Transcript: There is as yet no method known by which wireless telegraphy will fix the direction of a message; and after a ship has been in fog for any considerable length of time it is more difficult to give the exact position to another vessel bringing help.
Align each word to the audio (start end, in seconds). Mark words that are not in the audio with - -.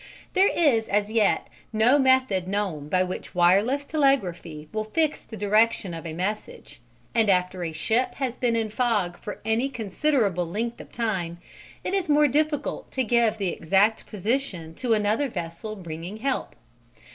There 0.33 0.49
is 0.49 0.87
as 0.87 1.11
yet 1.11 1.45
no 1.71 1.99
method 1.99 2.47
known 2.47 2.89
by 2.89 3.03
which 3.03 3.35
wireless 3.35 3.85
telegraphy 3.85 4.67
will 4.73 4.83
fix 4.83 5.21
the 5.21 5.37
direction 5.37 5.93
of 5.93 6.07
a 6.07 6.13
message; 6.13 6.81
and 7.13 7.29
after 7.29 7.63
a 7.63 7.71
ship 7.71 8.15
has 8.15 8.35
been 8.35 8.55
in 8.55 8.71
fog 8.71 9.19
for 9.19 9.39
any 9.45 9.69
considerable 9.69 10.47
length 10.47 10.81
of 10.81 10.91
time 10.91 11.37
it 11.83 11.93
is 11.93 12.09
more 12.09 12.27
difficult 12.27 12.91
to 12.93 13.03
give 13.03 13.37
the 13.37 13.49
exact 13.49 14.07
position 14.07 14.73
to 14.73 14.95
another 14.95 15.27
vessel 15.27 15.75
bringing 15.75 16.17
help. 16.17 16.55